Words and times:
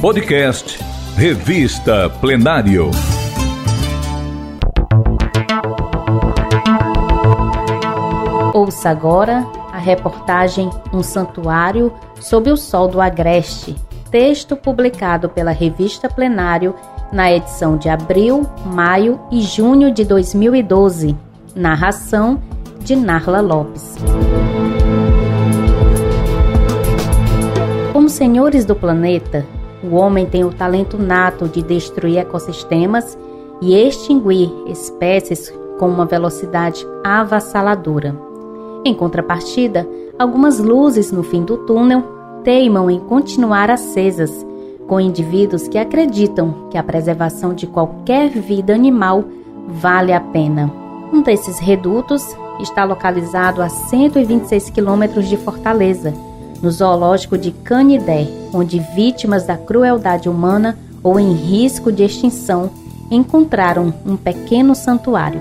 Podcast 0.00 0.82
Revista 1.14 2.08
Plenário. 2.08 2.90
Ouça 8.54 8.88
agora 8.88 9.46
a 9.70 9.76
reportagem 9.76 10.70
Um 10.90 11.02
Santuário 11.02 11.92
sob 12.18 12.50
o 12.50 12.56
Sol 12.56 12.88
do 12.88 12.98
Agreste, 12.98 13.76
texto 14.10 14.56
publicado 14.56 15.28
pela 15.28 15.50
Revista 15.50 16.08
Plenário 16.08 16.74
na 17.12 17.30
edição 17.30 17.76
de 17.76 17.90
abril, 17.90 18.48
maio 18.64 19.20
e 19.30 19.42
junho 19.42 19.92
de 19.92 20.06
2012. 20.06 21.14
Narração 21.54 22.42
de 22.80 22.96
Narla 22.96 23.42
Lopes. 23.42 23.96
Como 27.92 28.08
senhores 28.08 28.64
do 28.64 28.74
planeta, 28.74 29.44
o 29.82 29.94
homem 29.94 30.26
tem 30.26 30.44
o 30.44 30.52
talento 30.52 30.98
nato 30.98 31.48
de 31.48 31.62
destruir 31.62 32.18
ecossistemas 32.18 33.18
e 33.60 33.74
extinguir 33.74 34.50
espécies 34.66 35.52
com 35.78 35.88
uma 35.88 36.04
velocidade 36.04 36.86
avassaladora. 37.04 38.14
Em 38.84 38.94
contrapartida, 38.94 39.88
algumas 40.18 40.58
luzes 40.58 41.10
no 41.10 41.22
fim 41.22 41.42
do 41.42 41.58
túnel 41.58 42.02
teimam 42.44 42.90
em 42.90 42.98
continuar 43.00 43.70
acesas, 43.70 44.46
com 44.86 45.00
indivíduos 45.00 45.68
que 45.68 45.78
acreditam 45.78 46.68
que 46.70 46.76
a 46.76 46.82
preservação 46.82 47.54
de 47.54 47.66
qualquer 47.66 48.28
vida 48.28 48.74
animal 48.74 49.24
vale 49.68 50.12
a 50.12 50.20
pena. 50.20 50.70
Um 51.12 51.22
desses 51.22 51.58
redutos 51.58 52.24
está 52.60 52.84
localizado 52.84 53.62
a 53.62 53.68
126 53.68 54.70
quilômetros 54.70 55.28
de 55.28 55.36
Fortaleza 55.36 56.12
no 56.62 56.70
zoológico 56.70 57.38
de 57.38 57.50
Canidé, 57.50 58.26
onde 58.52 58.78
vítimas 58.94 59.44
da 59.44 59.56
crueldade 59.56 60.28
humana 60.28 60.78
ou 61.02 61.18
em 61.18 61.32
risco 61.32 61.90
de 61.90 62.04
extinção 62.04 62.70
encontraram 63.10 63.92
um 64.06 64.16
pequeno 64.16 64.74
santuário. 64.74 65.40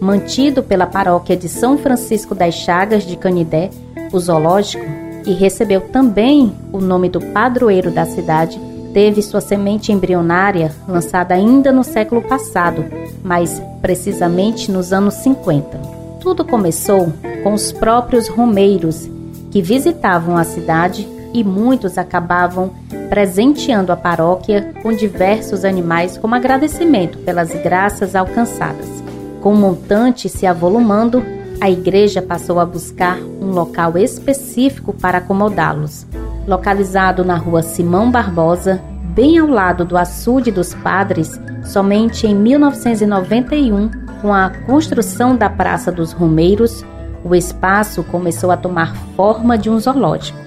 Mantido 0.00 0.62
pela 0.62 0.86
paróquia 0.86 1.36
de 1.36 1.48
São 1.48 1.78
Francisco 1.78 2.34
das 2.34 2.54
Chagas 2.54 3.04
de 3.04 3.16
Canidé, 3.16 3.70
o 4.12 4.18
zoológico, 4.18 4.84
que 5.24 5.32
recebeu 5.32 5.80
também 5.80 6.52
o 6.72 6.80
nome 6.80 7.08
do 7.08 7.20
padroeiro 7.20 7.90
da 7.90 8.04
cidade, 8.04 8.60
teve 8.92 9.22
sua 9.22 9.40
semente 9.40 9.90
embrionária 9.90 10.72
lançada 10.86 11.34
ainda 11.34 11.72
no 11.72 11.82
século 11.82 12.22
passado, 12.22 12.84
mas 13.24 13.60
precisamente 13.80 14.70
nos 14.70 14.92
anos 14.92 15.14
50. 15.14 15.78
Tudo 16.20 16.44
começou 16.44 17.12
com 17.42 17.52
os 17.52 17.72
próprios 17.72 18.28
romeiros 18.28 19.08
que 19.56 19.62
visitavam 19.62 20.36
a 20.36 20.44
cidade 20.44 21.08
e 21.32 21.42
muitos 21.42 21.96
acabavam 21.96 22.74
presenteando 23.08 23.90
a 23.90 23.96
paróquia 23.96 24.74
com 24.82 24.92
diversos 24.92 25.64
animais 25.64 26.18
como 26.18 26.34
agradecimento 26.34 27.16
pelas 27.20 27.54
graças 27.62 28.14
alcançadas. 28.14 28.86
Com 29.40 29.54
o 29.54 29.56
montante 29.56 30.28
se 30.28 30.44
avolumando, 30.46 31.24
a 31.58 31.70
igreja 31.70 32.20
passou 32.20 32.60
a 32.60 32.66
buscar 32.66 33.18
um 33.18 33.46
local 33.46 33.96
específico 33.96 34.92
para 34.92 35.18
acomodá-los. 35.18 36.06
Localizado 36.46 37.24
na 37.24 37.38
rua 37.38 37.62
Simão 37.62 38.10
Barbosa, 38.10 38.82
bem 39.14 39.38
ao 39.38 39.48
lado 39.48 39.86
do 39.86 39.96
açude 39.96 40.50
dos 40.50 40.74
padres, 40.74 41.40
somente 41.64 42.26
em 42.26 42.34
1991, 42.34 43.88
com 44.20 44.34
a 44.34 44.50
construção 44.66 45.34
da 45.34 45.48
Praça 45.48 45.90
dos 45.90 46.12
Romeiros, 46.12 46.84
o 47.28 47.34
espaço 47.34 48.04
começou 48.04 48.52
a 48.52 48.56
tomar 48.56 48.94
forma 49.16 49.58
de 49.58 49.68
um 49.68 49.78
zoológico. 49.80 50.38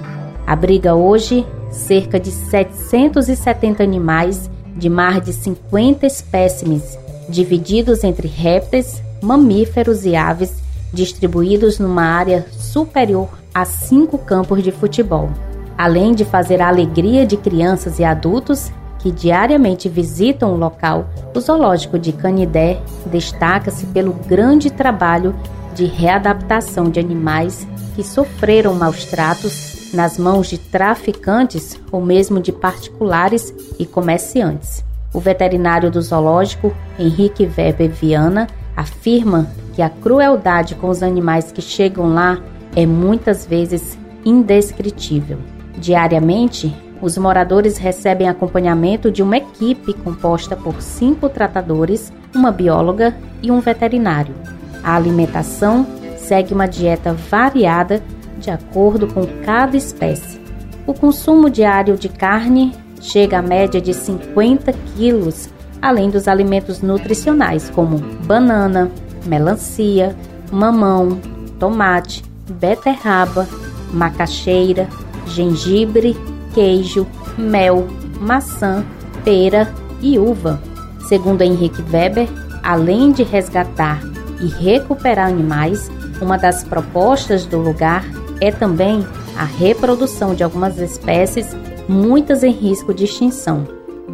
Abriga 0.48 0.96
hoje 0.96 1.46
cerca 1.70 2.18
de 2.20 2.32
770 2.32 3.84
animais 3.84 4.50
de 4.76 4.90
mais 4.90 5.22
de 5.22 5.34
50 5.34 6.08
espécimes, 6.08 6.98
divididos 7.28 8.04
entre 8.04 8.30
répteis, 8.30 9.04
mamíferos 9.22 10.06
e 10.06 10.16
aves, 10.16 10.56
distribuídos 10.94 11.80
numa 11.80 12.04
área 12.04 12.46
superior 12.58 13.28
a 13.54 13.66
cinco 13.66 14.18
campos 14.18 14.64
de 14.64 14.72
futebol. 14.72 15.30
Além 15.78 16.14
de 16.14 16.24
fazer 16.24 16.62
a 16.62 16.70
alegria 16.70 17.26
de 17.26 17.36
crianças 17.36 18.00
e 18.00 18.06
adultos 18.06 18.72
que 19.00 19.12
diariamente 19.12 19.90
visitam 19.90 20.54
o 20.54 20.58
local, 20.58 21.10
o 21.36 21.40
zoológico 21.40 22.00
de 22.00 22.14
Canidé 22.14 22.82
destaca-se 23.06 23.86
pelo 23.88 24.14
grande 24.14 24.70
trabalho 24.70 25.36
de 25.74 25.86
readaptação 25.86 26.90
de 26.90 27.00
animais 27.00 27.68
que 27.96 28.04
sofreram 28.04 28.74
maus 28.76 29.06
tratos 29.06 29.92
nas 29.94 30.18
mãos 30.18 30.48
de 30.48 30.58
traficantes 30.58 31.80
ou 31.92 32.02
mesmo 32.02 32.40
de 32.40 32.52
particulares 32.52 33.54
e 33.78 33.86
comerciantes. 33.86 34.84
O 35.14 35.20
veterinário 35.20 35.90
do 35.90 36.02
zoológico, 36.02 36.74
Henrique 36.98 37.50
Weber 37.58 37.90
Viana, 37.90 38.48
afirma 38.76 39.50
que 39.74 39.82
a 39.82 39.90
crueldade 39.90 40.76
com 40.76 40.90
os 40.90 41.02
animais 41.02 41.52
que 41.52 41.62
chegam 41.62 42.14
lá 42.14 42.40
é 42.76 42.86
muitas 42.86 43.46
vezes 43.46 43.98
indescritível. 44.24 45.40
Diariamente, 45.78 46.76
os 47.02 47.18
moradores 47.18 47.78
recebem 47.78 48.28
acompanhamento 48.28 49.10
de 49.10 49.24
uma 49.24 49.38
equipe 49.38 49.94
composta 49.94 50.56
por 50.56 50.82
cinco 50.82 51.30
tratadores, 51.30 52.12
uma 52.36 52.52
bióloga 52.52 53.16
e 53.42 53.50
um 53.50 53.60
veterinário. 53.60 54.36
A 54.84 54.96
alimentação 54.96 55.86
segue 56.18 56.54
uma 56.54 56.68
dieta 56.68 57.14
variada 57.14 58.02
de 58.40 58.50
acordo 58.50 59.08
com 59.08 59.26
cada 59.44 59.76
espécie. 59.76 60.40
O 60.88 60.94
consumo 60.94 61.50
diário 61.50 61.98
de 61.98 62.10
carne 62.10 62.74
chega 63.02 63.40
à 63.40 63.42
média 63.42 63.80
de 63.80 63.94
50 63.94 64.74
quilos, 64.96 65.50
além 65.82 66.10
dos 66.10 66.28
alimentos 66.28 66.82
nutricionais 66.82 67.70
como 67.70 67.98
banana, 68.26 68.92
melancia, 69.26 70.16
mamão, 70.52 71.20
tomate, 71.60 72.24
beterraba, 72.50 73.48
macaxeira, 73.94 74.88
gengibre, 75.28 76.18
queijo, 76.54 77.06
mel, 77.38 77.88
maçã, 78.20 78.84
pera 79.24 79.72
e 80.02 80.18
uva. 80.18 80.62
Segundo 81.08 81.42
Henrique 81.42 81.84
Weber, 81.92 82.28
além 82.64 83.12
de 83.12 83.24
resgatar 83.24 84.09
e 84.40 84.48
recuperar 84.48 85.28
animais, 85.28 85.92
uma 86.22 86.38
das 86.38 86.64
propostas 86.64 87.46
do 87.46 87.58
lugar 87.58 88.04
é 88.42 88.52
também 88.52 89.06
a 89.38 89.44
reprodução 89.44 90.34
de 90.34 90.44
algumas 90.44 90.78
espécies, 90.78 91.56
muitas 91.88 92.44
em 92.44 92.52
risco 92.52 92.94
de 92.94 93.06
extinção. 93.06 93.68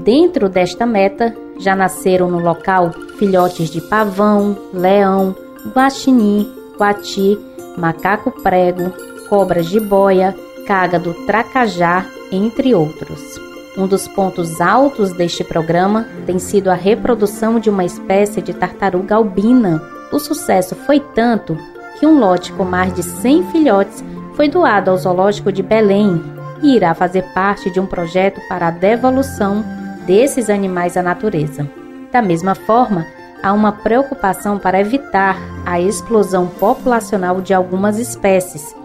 Dentro 0.03 0.47
desta 0.47 0.85
meta, 0.85 1.35
já 1.57 1.75
nasceram 1.75 2.29
no 2.29 2.39
local 2.39 2.91
filhotes 3.17 3.69
de 3.69 3.81
pavão, 3.81 4.57
leão, 4.73 5.35
guaxinim, 5.73 6.51
coati, 6.77 7.39
macaco 7.77 8.31
prego, 8.31 8.91
cobras 9.29 9.67
de 9.67 9.79
boia, 9.79 10.35
cágado 10.67 11.13
tracajá, 11.25 12.05
entre 12.31 12.75
outros. 12.75 13.39
Um 13.77 13.87
dos 13.87 14.07
pontos 14.07 14.61
altos 14.61 15.11
deste 15.11 15.43
programa 15.43 16.07
tem 16.25 16.39
sido 16.39 16.69
a 16.69 16.73
reprodução 16.73 17.59
de 17.59 17.69
uma 17.69 17.83
espécie 17.83 18.41
de 18.41 18.53
tartaruga 18.53 19.15
albina, 19.15 19.81
o 20.11 20.19
sucesso 20.19 20.75
foi 20.75 20.99
tanto 20.99 21.57
que 21.99 22.05
um 22.05 22.19
lote 22.19 22.51
com 22.53 22.63
mais 22.63 22.93
de 22.93 23.03
100 23.03 23.51
filhotes 23.51 24.03
foi 24.35 24.49
doado 24.49 24.91
ao 24.91 24.97
Zoológico 24.97 25.51
de 25.51 25.63
Belém 25.63 26.21
e 26.61 26.75
irá 26.75 26.93
fazer 26.93 27.23
parte 27.33 27.69
de 27.69 27.79
um 27.79 27.85
projeto 27.85 28.41
para 28.47 28.67
a 28.67 28.71
devolução 28.71 29.63
desses 30.05 30.49
animais 30.49 30.97
à 30.97 31.03
natureza. 31.03 31.69
Da 32.11 32.21
mesma 32.21 32.55
forma, 32.55 33.05
há 33.41 33.53
uma 33.53 33.71
preocupação 33.71 34.57
para 34.57 34.79
evitar 34.79 35.37
a 35.65 35.79
explosão 35.79 36.47
populacional 36.47 37.41
de 37.41 37.53
algumas 37.53 37.99
espécies, 37.99 38.75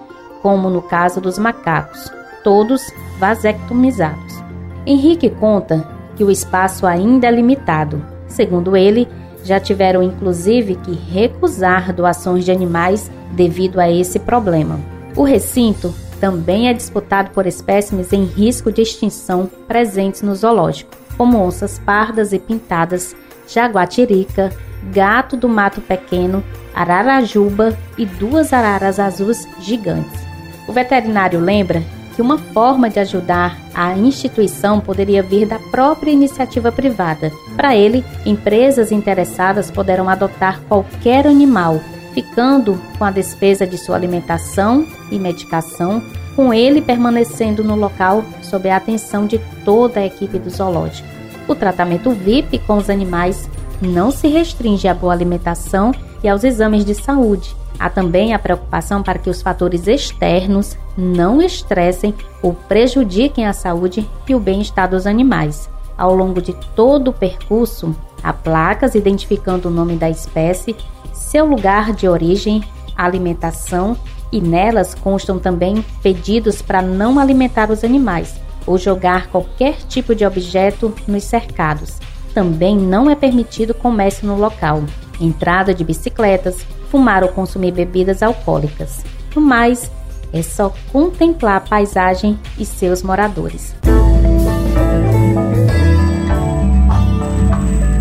como 0.42 0.70
no 0.70 0.82
caso 0.82 1.20
dos 1.20 1.38
macacos, 1.38 2.10
todos 2.42 2.82
vasectomizados. 3.19 4.43
Henrique 4.87 5.31
conta 5.31 5.87
que 6.16 6.25
o 6.25 6.31
espaço 6.31 6.87
ainda 6.87 7.26
é 7.26 7.31
limitado. 7.31 8.05
Segundo 8.26 8.76
ele, 8.76 9.08
já 9.44 9.58
tiveram 9.58 10.02
inclusive 10.02 10.76
que 10.76 10.92
recusar 10.92 11.92
doações 11.92 12.44
de 12.44 12.52
animais 12.52 13.10
devido 13.32 13.81
a 13.81 13.90
esse 13.90 14.19
problema. 14.19 14.78
O 15.16 15.22
recinto 15.22 15.94
também 16.20 16.69
é 16.69 16.72
disputado 16.72 17.31
por 17.31 17.46
espécimes 17.46 18.12
em 18.12 18.25
risco 18.25 18.70
de 18.70 18.82
extinção 18.82 19.50
presentes 19.66 20.22
no 20.22 20.34
zoológico, 20.34 20.90
como 21.16 21.38
onças 21.38 21.78
pardas 21.78 22.32
e 22.32 22.38
pintadas, 22.38 23.16
jaguatirica, 23.48 24.52
gato 24.92 25.37
do 25.37 25.48
mato 25.48 25.81
pequeno, 25.81 26.44
ararajuba 26.75 27.76
e 27.98 28.04
duas 28.04 28.52
araras 28.52 29.00
azuis 29.00 29.48
gigantes. 29.60 30.20
O 30.69 30.72
veterinário 30.72 31.40
lembra 31.40 31.82
que 32.15 32.23
uma 32.23 32.39
forma 32.39 32.89
de 32.91 32.99
ajudar 32.99 33.59
a 33.75 33.97
instituição 33.97 34.81
poderia 34.81 35.23
vir 35.23 35.47
da 35.47 35.59
própria 35.59 36.11
iniciativa 36.11 36.71
privada. 36.71 37.33
Para 37.57 37.77
ele, 37.77 38.05
empresas 38.27 38.93
interessadas 38.93 39.71
poderão 39.71 40.09
adotar 40.09 40.61
qualquer 40.69 41.27
animal, 41.27 41.81
ficando 42.12 42.81
com 42.99 43.05
a 43.05 43.11
despesa 43.11 43.67
de 43.67 43.79
sua 43.79 43.97
alimentação 43.97 44.87
e 45.11 45.19
medicação, 45.19 46.03
com 46.35 46.53
ele 46.53 46.81
permanecendo 46.81 47.62
no 47.62 47.77
local 47.77 48.25
sob 48.43 48.69
a 48.69 48.77
atenção 48.77 49.27
de 49.27 49.39
toda 49.65 50.01
a 50.01 50.07
equipe 50.07 50.39
do 50.39 50.51
zoológico. 50.51 51.09
O 51.49 51.55
tratamento 51.55 52.11
VIP 52.11 52.59
com 52.61 52.77
os 52.77 52.89
animais 52.89 53.49
não 53.81 54.11
se 54.11 54.29
restringe 54.29 54.87
à 54.87 54.95
boa 54.95 55.12
alimentação 55.12 55.93
e 56.22 56.28
aos 56.28 56.44
exames 56.44 56.84
de 56.84 56.94
saúde. 56.94 57.55
Há 57.78 57.88
também 57.88 58.34
a 58.34 58.38
preocupação 58.38 59.02
para 59.02 59.19
que 59.19 59.31
os 59.31 59.40
fatores 59.40 59.87
externos 59.87 60.76
não 60.96 61.40
estressem 61.40 62.14
ou 62.43 62.52
prejudiquem 62.52 63.46
a 63.46 63.52
saúde 63.52 64.08
e 64.28 64.34
o 64.34 64.40
bem-estar 64.40 64.88
dos 64.88 65.06
animais. 65.06 65.69
Ao 65.96 66.14
longo 66.14 66.43
de 66.43 66.55
todo 66.75 67.08
o 67.08 67.12
percurso, 67.12 67.96
há 68.22 68.32
placas 68.32 68.94
identificando 68.94 69.69
o 69.69 69.70
nome 69.70 69.96
da 69.96 70.11
espécie, 70.11 70.76
seu 71.12 71.46
lugar 71.46 71.93
de 71.93 72.06
origem, 72.06 72.62
alimentação 72.96 73.96
e 74.31 74.40
nelas 74.40 74.94
constam 74.94 75.38
também 75.38 75.84
pedidos 76.02 76.61
para 76.61 76.82
não 76.82 77.19
alimentar 77.19 77.70
os 77.70 77.82
animais 77.82 78.38
ou 78.66 78.76
jogar 78.78 79.28
qualquer 79.28 79.76
tipo 79.88 80.14
de 80.14 80.25
objeto 80.25 80.94
nos 81.08 81.25
cercados. 81.25 81.99
Também 82.34 82.76
não 82.76 83.11
é 83.11 83.14
permitido 83.14 83.75
comércio 83.75 84.26
no 84.26 84.37
local, 84.37 84.84
entrada 85.20 85.75
de 85.75 85.84
bicicletas, 85.84 86.64
fumar 86.90 87.22
ou 87.22 87.28
consumir 87.28 87.72
bebidas 87.72 88.22
alcoólicas. 88.22 89.05
No 89.34 89.43
mais, 89.43 89.90
é 90.32 90.43
só 90.43 90.72
contemplar 90.93 91.56
a 91.56 91.61
paisagem 91.61 92.38
e 92.58 92.64
seus 92.64 93.02
moradores. 93.02 93.75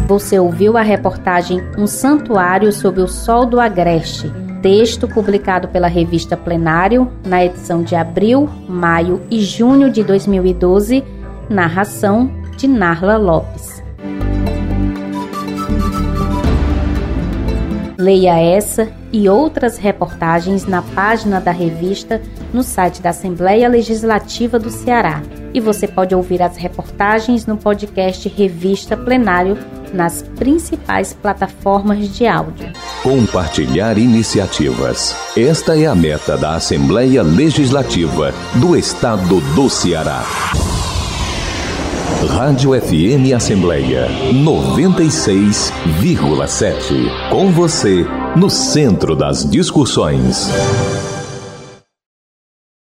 Você 0.07 0.39
ouviu 0.39 0.75
a 0.75 0.81
reportagem 0.81 1.61
Um 1.77 1.85
Santuário 1.85 2.71
sob 2.73 2.99
o 2.99 3.07
Sol 3.07 3.45
do 3.45 3.59
Agreste, 3.59 4.31
texto 4.61 5.07
publicado 5.07 5.67
pela 5.67 5.87
revista 5.87 6.35
Plenário 6.35 7.11
na 7.25 7.45
edição 7.45 7.83
de 7.83 7.95
abril, 7.95 8.49
maio 8.67 9.21
e 9.29 9.39
junho 9.39 9.91
de 9.91 10.03
2012, 10.03 11.03
narração 11.47 12.31
de 12.57 12.67
Narla 12.67 13.17
Lopes. 13.17 13.78
Leia 17.99 18.39
essa 18.39 18.87
e 19.11 19.27
outras 19.27 19.77
reportagens 19.77 20.65
na 20.65 20.81
página 20.81 21.41
da 21.41 21.51
revista 21.51 22.21
no 22.53 22.63
site 22.63 23.01
da 23.01 23.09
Assembleia 23.09 23.67
Legislativa 23.67 24.57
do 24.57 24.69
Ceará. 24.69 25.21
E 25.53 25.59
você 25.59 25.85
pode 25.85 26.15
ouvir 26.15 26.41
as 26.41 26.55
reportagens 26.55 27.45
no 27.45 27.57
podcast 27.57 28.29
Revista 28.29 28.95
Plenário 28.95 29.57
nas 29.93 30.21
principais 30.21 31.11
plataformas 31.11 32.07
de 32.15 32.25
áudio. 32.25 32.71
Compartilhar 33.03 33.97
iniciativas. 33.97 35.13
Esta 35.35 35.77
é 35.77 35.85
a 35.85 35.93
meta 35.93 36.37
da 36.37 36.55
Assembleia 36.55 37.21
Legislativa 37.21 38.33
do 38.55 38.77
Estado 38.77 39.41
do 39.55 39.69
Ceará. 39.69 40.23
Rádio 42.27 42.71
FM 42.79 43.33
Assembleia 43.33 44.07
96,7. 44.33 47.29
Com 47.29 47.49
você, 47.51 48.05
no 48.35 48.49
centro 48.49 49.15
das 49.15 49.49
discussões. 49.49 50.51